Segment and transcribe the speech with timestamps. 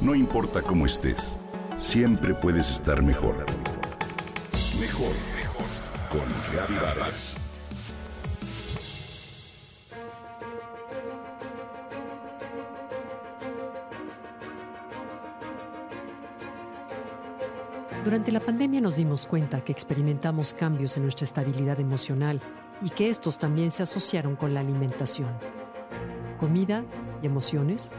[0.00, 1.38] No importa cómo estés,
[1.76, 3.44] siempre puedes estar mejor.
[4.80, 5.66] Mejor, mejor.
[6.08, 7.36] Con Vargas.
[18.02, 22.40] Durante la pandemia nos dimos cuenta que experimentamos cambios en nuestra estabilidad emocional
[22.80, 25.28] y que estos también se asociaron con la alimentación.
[26.38, 26.86] Comida
[27.22, 27.94] y emociones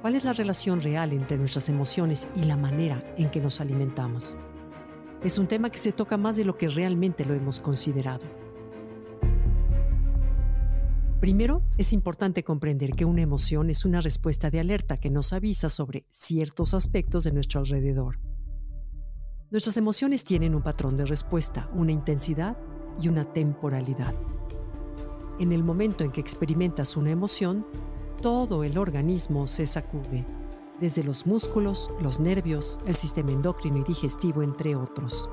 [0.00, 4.34] ¿Cuál es la relación real entre nuestras emociones y la manera en que nos alimentamos?
[5.22, 8.24] Es un tema que se toca más de lo que realmente lo hemos considerado.
[11.20, 15.68] Primero, es importante comprender que una emoción es una respuesta de alerta que nos avisa
[15.68, 18.18] sobre ciertos aspectos de nuestro alrededor.
[19.50, 22.56] Nuestras emociones tienen un patrón de respuesta, una intensidad
[23.02, 24.14] y una temporalidad.
[25.38, 27.66] En el momento en que experimentas una emoción,
[28.20, 30.26] todo el organismo se sacude,
[30.78, 35.30] desde los músculos, los nervios, el sistema endocrino y digestivo, entre otros.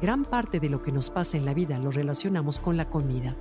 [0.00, 3.36] Gran parte de lo que nos pasa en la vida lo relacionamos con la comida,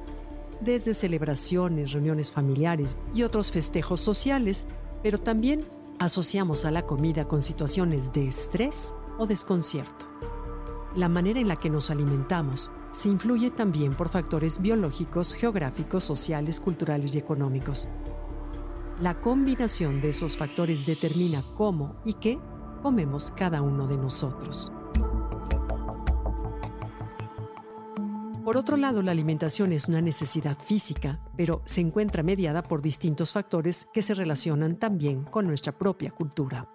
[0.61, 4.67] desde celebraciones, reuniones familiares y otros festejos sociales,
[5.01, 5.65] pero también
[5.99, 10.05] asociamos a la comida con situaciones de estrés o desconcierto.
[10.95, 16.59] La manera en la que nos alimentamos se influye también por factores biológicos, geográficos, sociales,
[16.59, 17.87] culturales y económicos.
[19.03, 22.39] La combinación de esos factores determina cómo y qué
[22.81, 24.71] comemos cada uno de nosotros.
[28.45, 33.33] Por otro lado, la alimentación es una necesidad física, pero se encuentra mediada por distintos
[33.33, 36.69] factores que se relacionan también con nuestra propia cultura.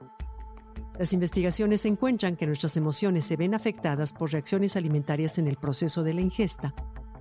[0.98, 6.02] Las investigaciones encuentran que nuestras emociones se ven afectadas por reacciones alimentarias en el proceso
[6.02, 6.74] de la ingesta,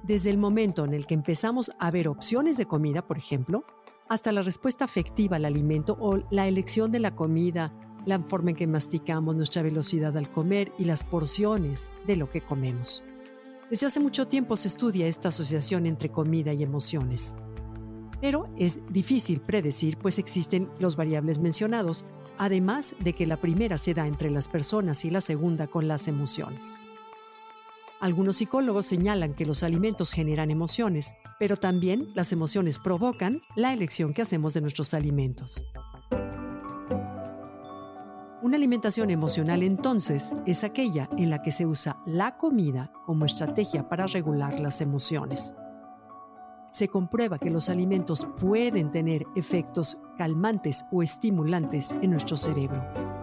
[0.03, 3.63] desde el momento en el que empezamos a ver opciones de comida, por ejemplo,
[4.09, 7.73] hasta la respuesta afectiva al alimento o la elección de la comida,
[8.05, 12.41] la forma en que masticamos, nuestra velocidad al comer y las porciones de lo que
[12.41, 13.03] comemos.
[13.69, 17.35] Desde hace mucho tiempo se estudia esta asociación entre comida y emociones.
[18.21, 22.05] Pero es difícil predecir pues existen los variables mencionados,
[22.37, 26.07] además de que la primera se da entre las personas y la segunda con las
[26.07, 26.79] emociones.
[27.99, 34.13] Algunos psicólogos señalan que los alimentos generan emociones, pero también las emociones provocan la elección
[34.13, 35.65] que hacemos de nuestros alimentos.
[38.43, 43.89] Una alimentación emocional entonces es aquella en la que se usa la comida como estrategia
[43.89, 45.55] para regular las emociones.
[46.69, 53.16] Se comprueba que los alimentos pueden tener efectos calmantes o estimulantes en nuestro cerebro.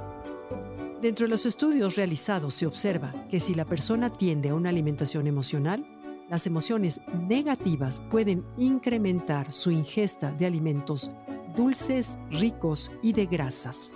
[1.05, 5.27] Dentro de los estudios realizados se observa que si la persona tiende a una alimentación
[5.27, 5.85] emocional,
[6.31, 6.99] las emociones
[7.29, 11.11] negativas pueden incrementar su ingesta de alimentos
[11.55, 13.93] dulces, ricos y de grasas.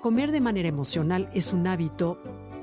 [0.00, 2.18] Comer de manera emocional es un hábito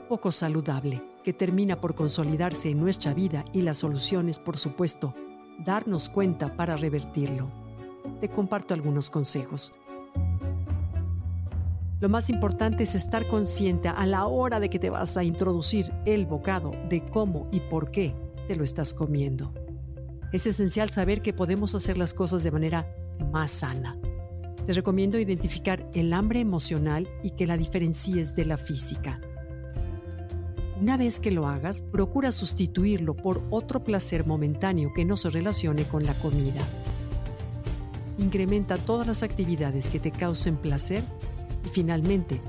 [0.09, 5.13] poco saludable que termina por consolidarse en nuestra vida y la solución es, por supuesto,
[5.57, 7.49] darnos cuenta para revertirlo.
[8.19, 9.71] Te comparto algunos consejos.
[12.01, 15.93] Lo más importante es estar consciente a la hora de que te vas a introducir
[16.07, 18.15] el bocado de cómo y por qué
[18.47, 19.53] te lo estás comiendo.
[20.31, 22.91] Es esencial saber que podemos hacer las cosas de manera
[23.31, 23.99] más sana.
[24.65, 29.21] Te recomiendo identificar el hambre emocional y que la diferencies de la física.
[30.79, 35.83] Una vez que lo hagas, procura sustituirlo por otro placer momentáneo que no se relacione
[35.83, 36.61] con la comida.
[38.17, 41.03] Incrementa todas las actividades que te causen placer
[41.65, 42.39] y finalmente,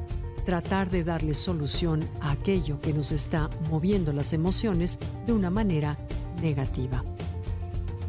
[0.44, 5.96] tratar de darle solución a aquello que nos está moviendo las emociones de una manera
[6.40, 7.02] negativa.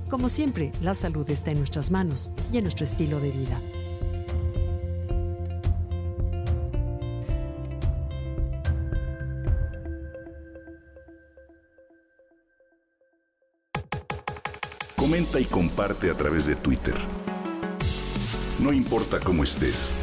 [0.10, 3.60] Como siempre, la salud está en nuestras manos y en nuestro estilo de vida.
[14.96, 16.96] Comenta y comparte a través de Twitter.
[18.60, 20.03] No importa cómo estés